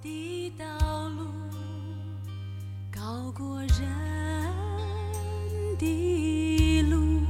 [0.00, 1.26] 的道路
[2.92, 3.68] 高过人
[5.76, 7.20] 的路，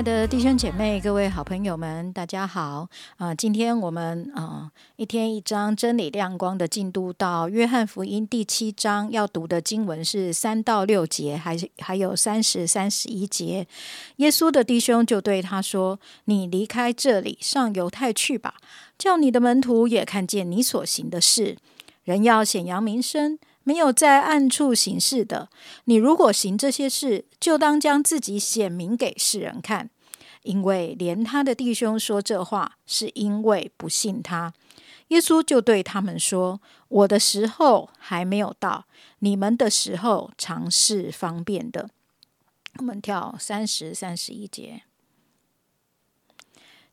[0.00, 2.88] 爱的弟兄姐妹、各位好朋友们，大家好！
[3.18, 13.66] 啊、今天我们啊、一天一章真理亮光的进度到约翰福音第七章，要读的经文是三到六节，还是还有三十、三十一节。
[14.16, 18.54] 耶稣的弟兄就对他说：“你离开这里，上犹太去吧，
[18.96, 21.58] 叫你的门徒也看见你所行的事。
[22.04, 25.48] 人要显扬名声，没有在暗处行事的。
[25.84, 29.90] 你如果行这些事，就当将自己显明给世人看，
[30.42, 34.52] 因为连他的弟兄说这话，是因为不信他。
[35.08, 38.86] 耶稣就对他们说：“我的时候还没有到，
[39.18, 41.90] 你们的时候常是方便的。”
[42.78, 44.82] 我们跳三十、三十一节。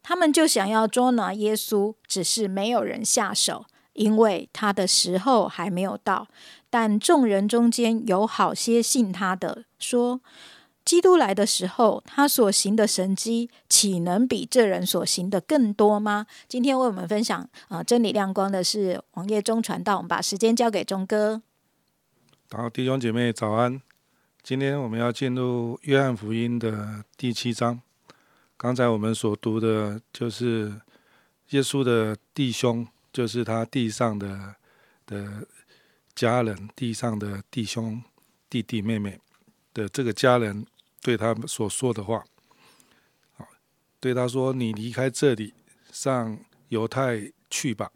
[0.01, 3.65] 他们就想要捉拿耶稣，只是没有人下手，
[3.97, 6.27] 因为他的时候还没有到。
[6.69, 10.21] 但众人中间有好些信他的，说
[10.85, 21.41] ：“基督来的时候，他所行的神迹，岂能比这人所行的更多吗？”今天为我们分享啊、真理亮光的是王业忠传道，我们把时间交给钟哥。
[22.51, 23.81] 好，弟兄姐妹早安。
[24.43, 27.81] 今天我们要进入约翰福音的第七章。
[28.55, 30.81] 刚才我们所读的就是
[31.49, 32.87] 耶稣的弟兄，
[33.17, 34.55] 就是他地上的
[35.07, 35.47] 的
[36.13, 37.99] 家人，地上的弟兄、
[38.47, 39.19] 弟弟妹妹
[39.73, 40.63] 的这个家人
[41.01, 42.23] 对他们所说的话。
[43.33, 43.47] 好，
[43.99, 45.55] 对他说：“你离开这里，
[45.91, 46.37] 上
[46.67, 47.91] 犹太去吧，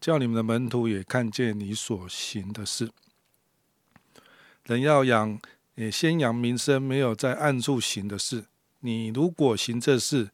[0.00, 2.90] 叫你们的门徒也看见你所行的事。”
[4.64, 5.38] 人要养，
[5.74, 8.46] 也先扬名声，没有在暗处行的事。
[8.80, 10.30] 你如果行这事，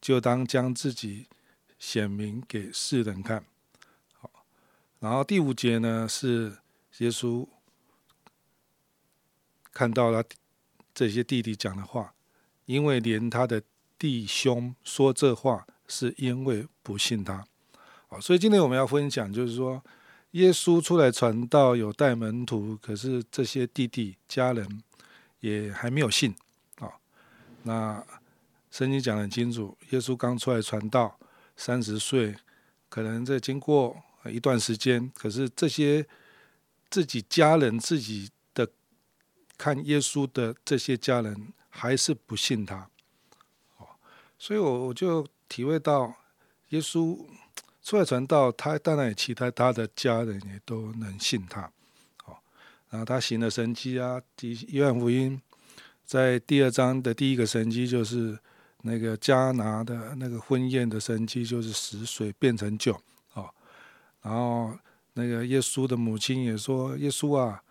[0.00, 1.26] 就当将自己
[1.78, 3.44] 显明给世人看。
[5.02, 6.58] 然后第五节呢是
[6.98, 7.44] 耶稣
[9.72, 10.22] 看到了
[10.94, 12.14] 这些弟弟讲的话，
[12.66, 13.60] 因为连他的
[13.98, 17.44] 弟兄说这话，是因为不信他。
[18.06, 19.82] 好，所以今天我们要分享，就是说。
[20.32, 24.82] 耶稣出来传道，有带门徒，可是这些弟弟家人
[25.40, 26.34] 也还没有信
[26.76, 26.88] 啊、
[27.64, 28.02] 那
[28.70, 31.18] 圣经讲得很清楚，耶稣刚出来传道，
[31.54, 32.34] 三十岁，
[32.88, 33.94] 可能在经过
[34.30, 36.06] 一段时间，可是这些
[36.90, 38.68] 自己家人自己的
[39.56, 42.88] 看耶稣的这些家人还是不信他，
[43.78, 43.86] 哦，
[44.38, 46.14] 所以我我就体会到
[46.68, 47.18] 耶稣。
[47.84, 51.62] 出来传道，他当然也期待他的家人也都能信他，
[52.24, 52.38] 哦，
[52.90, 55.42] 然后他行了神迹啊，第约翰福音
[56.04, 58.38] 在第二章的第一个神迹就是
[58.82, 62.96] 那个迦拿的那个婚宴的神迹，就是死水变成酒，
[64.22, 64.76] 然后
[65.14, 67.62] 那个耶稣的母亲也说：“耶稣啊，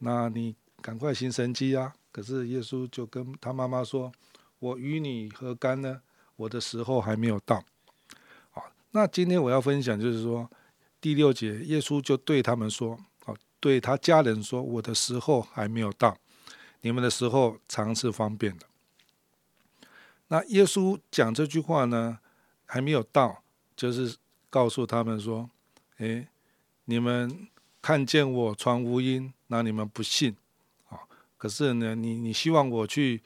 [0.00, 4.10] 那你赶快行神迹啊！”可是耶稣就跟他妈妈说
[4.58, 6.00] ：“我与你何干呢？
[6.36, 7.62] 我的时候还没有到。”
[8.92, 10.50] 那今天我要分享，就是说
[11.00, 16.16] 第六节，耶稣就对他们说：“哦，对他家人说，我的时候还没有到，
[16.80, 18.66] 你们的时候常是方便的。”
[20.28, 22.18] 那耶稣讲这句话呢，
[22.64, 23.42] 还没有到，
[23.76, 24.16] 就是
[24.48, 25.50] 告诉他们说
[25.98, 26.28] ：“诶，
[26.84, 27.48] 你们
[27.80, 30.36] 看见我传福音，那你们不信，
[30.88, 30.98] 啊、
[31.36, 33.22] 可是呢，你你希望我去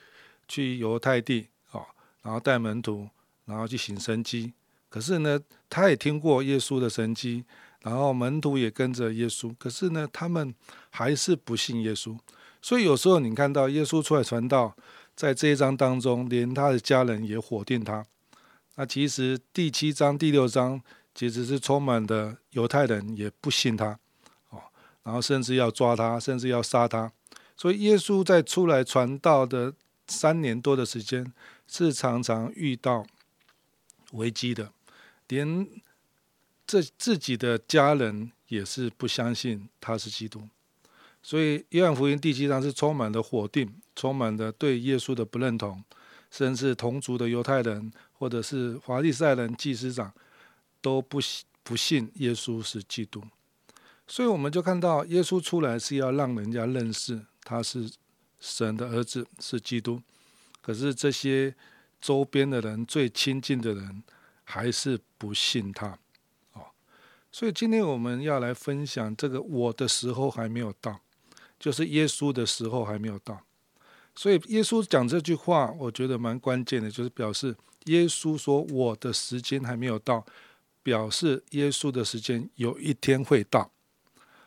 [0.46, 1.82] 去犹太地，啊、
[2.22, 3.08] 然后带门徒，
[3.44, 4.52] 然后去行神迹。”
[4.90, 7.44] 可是呢，他也听过耶稣的神迹，
[7.82, 9.54] 然后门徒也跟着耶稣。
[9.56, 10.52] 可是呢，他们
[10.90, 12.18] 还是不信耶稣。
[12.60, 14.76] 所以有时候你看到耶稣出来传道，
[15.14, 18.04] 在这一章当中，连他的家人也否定他。
[18.74, 20.82] 那其实第七章、第六章
[21.20, 23.88] 其实是充满的犹太人也不信他，
[24.48, 24.62] 哦，
[25.02, 27.12] 然后甚至要抓他，甚至要杀他。
[27.58, 29.74] 所以耶稣在出来传道的
[30.08, 31.30] 三年多的时间，
[31.68, 33.04] 是常常遇到
[34.12, 34.72] 危机的。
[35.28, 35.68] 连
[36.66, 40.48] 这自己的家人也是不相信他是基督，
[41.22, 45.84] 所以约翰福音第七章是充满了否定，充满了对耶稣的不认同，
[46.30, 50.10] 甚至同族的犹太人或者是法利赛人、祭司长
[50.80, 51.18] 都不
[51.62, 53.22] 不信耶稣是基督。
[54.06, 57.90] 所以我们就看到耶稣出来是要让人家认识他是
[58.38, 60.00] 神的儿子，是基督。
[60.60, 61.54] 可是这些
[62.00, 64.02] 周边的人、最亲近的人。
[64.42, 65.96] 还是不信他，
[66.54, 66.66] 哦，
[67.30, 71.02] 所以今天我们要来分享这个我的时候还没有到，
[71.56, 73.40] 就是耶稣的时候还没有到。
[74.12, 80.26] 所以耶稣讲这句话，我觉得蛮关键的，就是表示耶稣说我的时间还没有到，
[80.82, 83.70] 表示耶稣的时间有一天会到。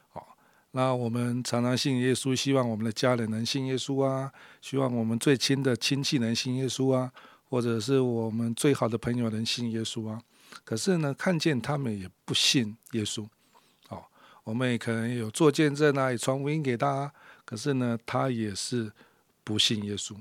[0.09, 0.35] 好，
[0.71, 4.31] 那我们常常信耶稣，希望我们的家人能信耶稣啊，
[4.62, 7.12] 希望我们最亲的亲戚能信耶稣啊，
[7.50, 10.21] 或者是我们最好的朋友能信耶稣啊。
[10.63, 13.27] 可是呢，看见他们也不信耶稣，
[13.89, 14.03] 哦，
[14.44, 17.12] 我们也可能有做见证啊，也传福音给他，
[17.44, 18.91] 可是呢，他也是
[19.44, 20.15] 不信耶稣。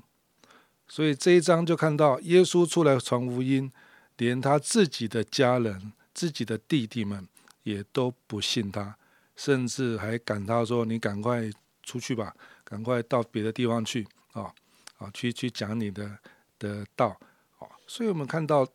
[0.87, 3.71] 所以这一章就看到耶稣出来传福音，
[4.17, 7.27] 连他自己的家人、自己的弟弟们
[7.63, 8.97] 也都不信他，
[9.35, 11.49] 甚至还赶他说：“你赶快
[11.81, 14.53] 出去吧，赶快到别的地方去啊，
[14.97, 16.17] 啊，去去讲你的
[16.57, 17.19] 的道。”
[17.59, 18.67] 哦，所以我们看到。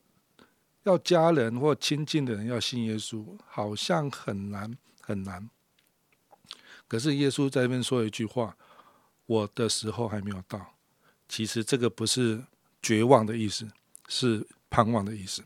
[0.85, 5.51] 要家人或亲近的人要信耶稣，好像很难很难。
[6.87, 8.57] 可是耶稣在这边说一句话
[9.27, 10.75] ：“我的时候还没有到。”
[11.29, 12.43] 其实这个不是
[12.81, 13.69] 绝望的意思，
[14.09, 15.45] 是盼望的意思。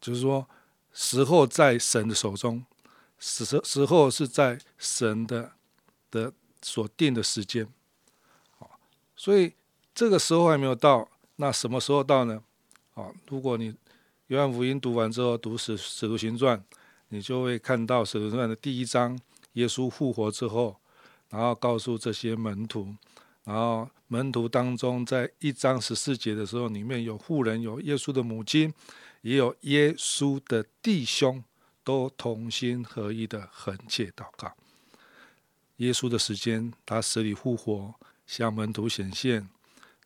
[0.00, 0.48] 就是说，
[0.92, 2.64] 时候在神的手中，
[3.18, 5.52] 时时候是在神的
[6.10, 7.66] 的所定的时间。
[9.16, 9.54] 所以
[9.94, 12.42] 这个时候还没有到，那什么时候到呢？
[12.94, 13.74] 好，如果你。
[14.28, 16.64] 约翰福音读完之后，读使使徒行传，
[17.08, 19.18] 你就会看到使徒行传的第一章，
[19.54, 20.74] 耶稣复活之后，
[21.28, 22.94] 然后告诉这些门徒，
[23.44, 28.72] 然后门徒当中在一章十四节的时候，里面有妇人，有耶稣的母亲，
[29.22, 31.42] 也有耶稣的弟兄，
[31.82, 34.54] 都同心合一的恳切祷告。
[35.76, 37.94] 耶稣的时间，他死里复活，
[38.26, 39.48] 向门徒显现，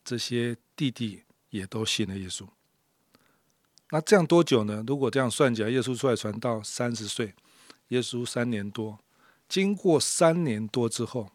[0.05, 2.47] 这些弟弟也都信了耶稣。
[3.91, 4.83] 那这样多久呢？
[4.87, 7.35] 如果这样算起来，耶稣出来传道三十岁，
[7.89, 8.99] 耶稣三年多，
[9.49, 11.31] 经过三年多之后，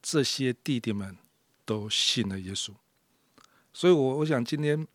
[0.00, 1.16] 这些弟弟们
[1.64, 2.72] 都信了耶稣。
[3.72, 4.86] 所以，我我想今天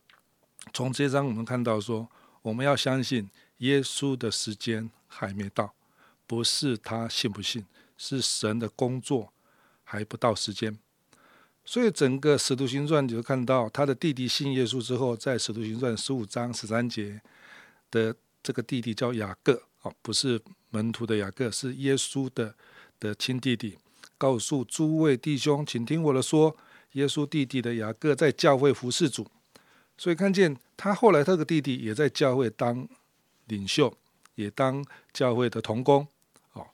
[0.73, 2.07] 从这章我们看到说，
[2.41, 5.73] 我们要相信耶稣的时间还没到，
[6.25, 7.65] 不是他信不信，
[7.97, 9.33] 是神的工作
[9.83, 10.77] 还不到时间。
[11.65, 17.19] 所以整个使徒行传就看到他的弟弟信耶稣之后，在使徒行传十五章十三节
[17.91, 22.55] 的这个弟弟叫雅各，哦，不是门徒的雅各，是耶稣的
[22.99, 23.77] 的亲弟弟，
[24.17, 26.55] 告诉诸位弟兄，请听我的说，
[26.93, 29.27] 耶稣弟弟的雅各在教会服侍主，
[29.97, 32.87] 所以看见他后来他个弟弟也在教会当
[33.45, 33.97] 领袖，
[34.35, 36.07] 也当教会的童工，
[36.53, 36.67] 哦，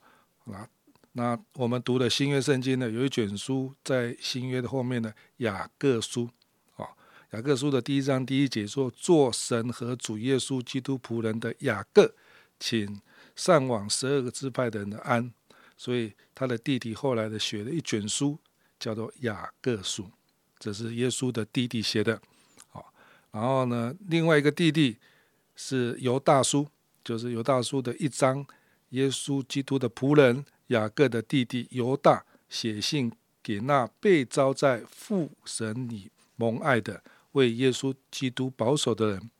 [0.44, 0.68] 那。
[1.16, 6.28] 那我们读的新约圣经呢，有一卷书在新约的后面呢，雅各书，
[6.74, 6.84] 啊，
[7.30, 12.12] 雅各书的第一章第一节说：“做神和主耶稣基督仆人的雅各，
[12.58, 13.00] 请
[13.36, 15.32] 上往十二个支派的人的安。”
[15.78, 18.36] 所以他的弟弟后来的写了一卷书，
[18.80, 20.10] 叫做雅各书，
[20.58, 22.20] 这是耶稣的弟弟写的，
[23.34, 24.96] 然后呢，另外一个弟弟
[25.56, 26.68] 是犹大叔，
[27.02, 28.46] 就是犹大叔的一章，
[28.90, 30.46] 耶稣基督的仆人。
[30.68, 37.02] 雅各的弟弟犹大写信给那被招在父神里蒙爱的、
[37.32, 39.30] 为耶稣基督保守的人，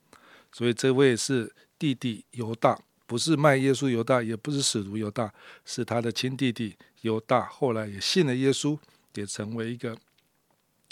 [0.51, 5.33] 所以这位是弟弟犹大，不是卖耶稣犹大，也不是使徒犹大，
[5.65, 7.47] 是他的亲弟弟犹大。
[7.47, 8.77] 后来也信了耶稣，
[9.15, 9.97] 也成为一个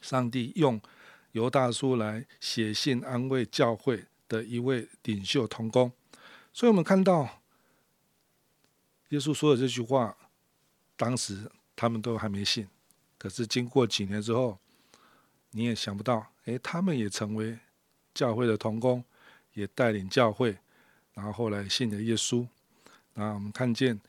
[0.02, 0.82] 上帝用
[1.34, 5.92] 犹大书来写信安慰教会的一位领袖同工。
[6.52, 7.42] 所以，我们看到
[9.10, 10.18] 耶稣说的这句话。
[10.96, 12.68] 当时他们都还没信，
[13.18, 14.60] 可是经过几年之后，
[15.50, 17.58] 你也想不到，哎，他们也成为
[18.14, 19.04] 教会的同工，
[19.54, 20.56] 也带领教会，
[21.16, 22.48] 然后后来信了耶稣。
[23.16, 24.00] 那我们看见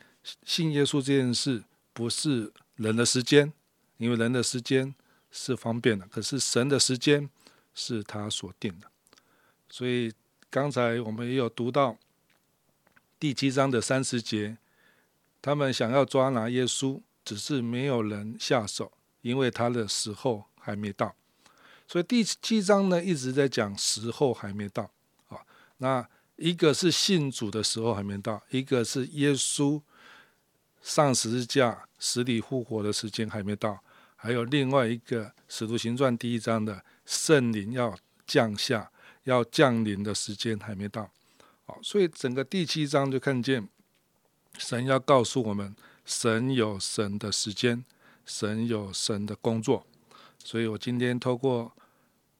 [0.45, 1.64] 信耶稣这件事，
[1.95, 3.50] 不是人的时间，
[3.97, 4.95] 因为人的时间
[5.35, 7.29] 是方便的，可是神的时间
[7.75, 8.87] 是他所定的。
[9.69, 10.12] 所以
[10.49, 11.99] 刚才我们也有读到
[13.19, 14.57] 第七章的三十节。
[15.43, 21.14] 他们想要抓拿耶稣，只是没有人下手，因为他的时候还没到。
[21.87, 24.91] 所以第七章呢一直在讲时候还没到
[25.29, 25.45] 啊。
[25.76, 29.83] 那一个是信主的时候还没到，一个是耶稣
[30.81, 33.84] 上十字架死里复活的时间还没到，
[34.25, 37.95] 还有另外一个使徒行传第一章的圣灵要
[38.26, 38.90] 降下、
[39.25, 41.11] 要降临的时间还没到。
[41.66, 43.69] 好，所以整个第七章就看见。
[44.57, 45.76] 神要告诉我们，
[46.07, 47.85] 神有神的时间，
[48.25, 49.87] 神有神的工作。
[50.43, 51.76] 所以我今天透过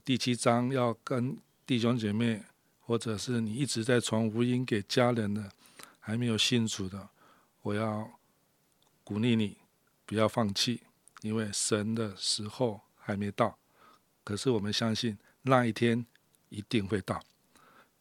[0.07, 1.37] 第七章，要跟
[1.67, 2.43] 弟兄姐妹，
[2.81, 5.51] 或者是你一直在传福音给家人的，
[6.01, 7.11] 还没有信主的，
[7.61, 8.11] 我要
[9.03, 9.59] 鼓励你
[10.07, 10.81] 不要放弃，
[11.25, 13.57] 因为神的时候还没到。
[14.23, 16.05] 可是我们相信那一天
[16.51, 17.23] 一定会到。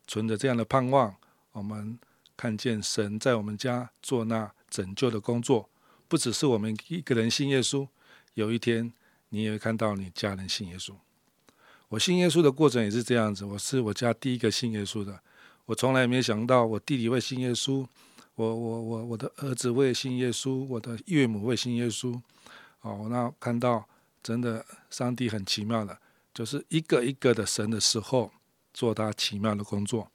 [0.05, 1.15] 存着这样的盼望，
[1.53, 1.97] 我们
[2.35, 5.69] 看见神在我们家做那拯救的工作，
[6.09, 7.87] 不只是我们一个人信耶稣。
[8.33, 8.91] 有一天，
[9.29, 10.93] 你也会看到你家人信耶稣。
[11.87, 15.21] 我信耶稣的过程也是这样子，我是我家第一个信耶稣的。
[15.65, 17.87] 我从来没想到我弟弟会信耶稣，
[18.35, 22.21] 我我我我的儿子会信耶稣，我的岳母会信耶稣。
[22.83, 23.85] 哦，那看到
[24.21, 25.97] 真的上帝很奇妙的，
[26.33, 28.31] 就是一个一个的神的时候。
[28.75, 30.11] 做他奇妙的工作，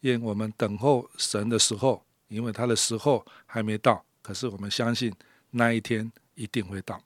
[0.00, 5.10] 愿我们等候神的时候，因为他的时候还没到，可是我们相信
[5.52, 7.02] 那一天一定会到。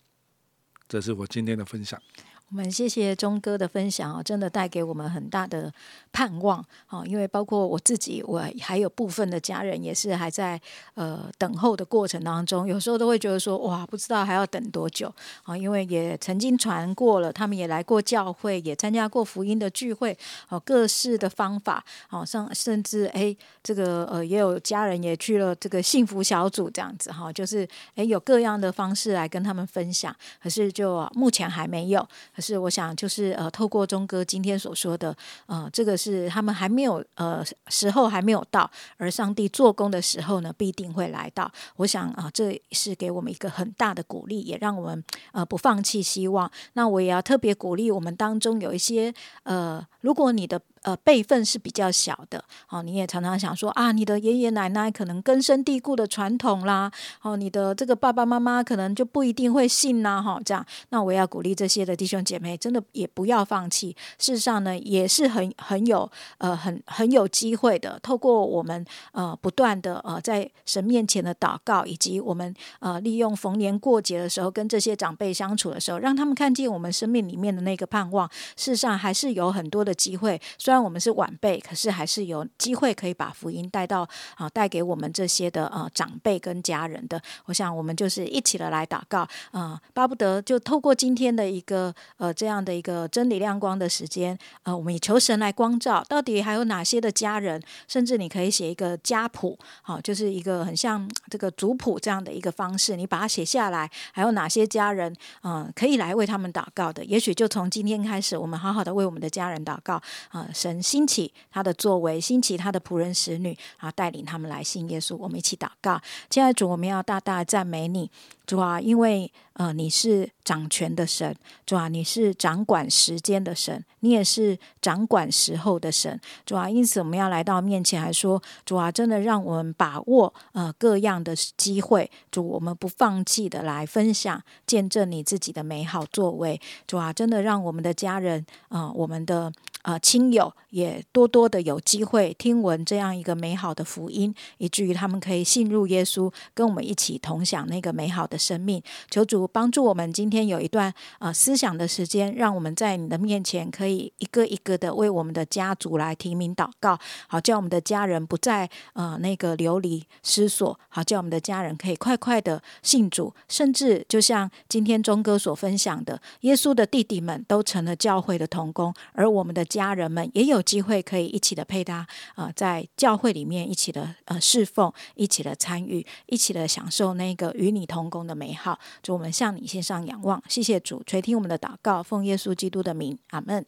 [0.88, 2.02] 这是我今天的分享。
[2.48, 5.72] 我们谢谢钟哥的分享啊，真的带给我们很大的
[6.12, 7.04] 盼望啊！
[7.04, 10.58] 因为包括我自己，我还有部分的家人也是还在
[10.94, 15.12] 呃等候的过程当中，有时候都会觉得说哇，不知道还要等多久
[15.42, 15.56] 啊！
[15.56, 20.16] 因为也曾经传过了，他们也来过教会，也参加过福音的聚会，
[20.48, 32.06] 哦，各式的方法，哦，上甚至哎，这个呃也有家人也去了这个幸福小组这样子哈，就是哎有各样的方式来跟他们分享，可是就目前还没有。
[32.36, 35.16] 可是我想，就是呃，透过钟哥今天所说的，
[35.46, 41.50] 呃，这个是他们还没有呃时候还没有到，而上帝做工的时候呢，必定会来到。
[41.76, 45.02] 我想啊，这是给我们一个很大的鼓励，也让我们
[45.32, 46.50] 呃不放弃希望。
[46.74, 49.14] 那我也要特别鼓励我们当中有一些
[49.44, 50.60] 呃，如果你的。
[50.86, 56.88] 呃，辈分是比较小的，哦，你也常常想说啊，你的爷爷奶奶可能根深蒂固的传统啦，
[57.22, 63.96] 哦，你的这个爸爸妈妈可能就不一定会信呐，哈，这样，那我要鼓励这些的弟兄姐妹，真的也不要放弃。
[64.16, 78.30] 事实上呢，也是很很有呃很很有机会的，透过我们呃不断的呃在神面前的祷告，以及我们呃利用逢年过节的时候跟这些长辈相处的时候，让他们看见我们生命里面的那个盼望。
[78.54, 80.75] 事实上，还是有很多的机会，虽然。
[80.76, 84.06] 然我们是晚辈，可是还是有机会可以把福音带到
[84.36, 87.20] 啊，带给我们这些的呃长辈跟家人的。
[87.46, 107.04] 我想我们就是一起的来祷告啊，巴不得就透过今天的一个呃这样的一个真理亮光的时间，呃，我们也求神来光照，到底还有哪些的家人，甚至你可以写一个家谱，好，就是一个很像这个族谱这样的一个方式，你把它写下来，还有哪些家人，嗯，可以来为他们祷告的。
[107.04, 110.46] 也许就从今天开始，我们好好的为我们的家人祷告啊。
[110.66, 115.16] 神兴起他的作为，兴起他的仆人使女啊，带领他们来信耶稣。
[115.16, 118.10] 我们一起祷告，亲爱的主，我们要大大赞美你，
[118.44, 139.52] 主啊，因为呃你是掌权的神，主啊，你是掌管时间的神，你也是掌管时候的神，主啊，因此我们要来到面前，还说主啊，真的让我们把握呃各样的机会，主我们不放弃的来分享见证你自己的美好作为，主啊，真的让我们的家人啊，我们的。
[139.86, 148.82] 啊，亲友也多多的有机会听闻这样一个美好的福音，以至于他们可以信入耶稣，跟我们一起同享那个美好的生命。
[149.10, 156.98] 求主帮助我们，今天有一段呃思想的时间，让我们在你的面前可以一个一个的为我们的家族来提名祷告，
[157.28, 169.64] 好叫我们的家人不再呃那个流离失所，好叫我们的家人可以快快的信主，甚至就像今天钟哥所分享的，耶稣的弟弟们都成了教会的童工，而我们的。
[169.66, 178.78] 家人们也有机会可以一起的配搭，呃，在教会里面一起的呃侍奉，一起的参与，一起的享受那个与你同工的美好。
[179.02, 183.64] 主，我们向你献上仰望，谢谢主垂听我们的祷告，奉耶稣基督的名，阿门。